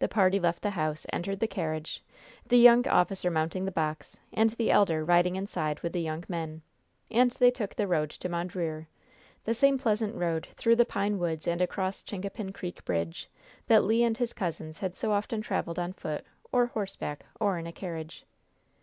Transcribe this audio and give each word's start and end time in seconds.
The 0.00 0.08
party 0.08 0.38
left 0.38 0.60
the 0.60 0.72
house, 0.76 1.06
entered 1.10 1.40
the 1.40 1.46
carriage, 1.48 2.04
the 2.48 2.58
young 2.58 2.86
officer 2.86 3.30
mounting 3.30 3.64
the 3.64 3.70
box, 3.72 4.20
and 4.30 4.50
the 4.50 4.70
elder 4.70 5.02
riding 5.02 5.36
inside 5.36 5.80
with 5.80 5.94
the 5.94 6.02
young 6.02 6.22
men; 6.28 6.60
and 7.10 7.30
they 7.30 7.50
took 7.50 7.74
the 7.74 7.86
road 7.86 8.10
to 8.10 8.28
Mondreer 8.28 8.88
the 9.44 9.54
same 9.54 9.78
pleasant 9.78 10.14
road 10.14 10.48
through 10.56 10.76
the 10.76 10.84
pine 10.84 11.18
woods 11.18 11.48
and 11.48 11.62
across 11.62 12.02
Chincapin 12.02 12.52
Creek 12.52 12.84
Bridge, 12.84 13.30
that 13.68 13.84
Le 13.84 14.04
and 14.04 14.18
his 14.18 14.34
cousins 14.34 14.76
had 14.80 14.94
so 14.94 15.12
often 15.12 15.40
traveled 15.40 15.78
on 15.78 15.94
foot, 15.94 16.26
or 16.52 16.66
horseback, 16.66 17.24
or 17.40 17.56
in 17.58 17.66
a 17.66 17.72
carriage. 17.72 18.26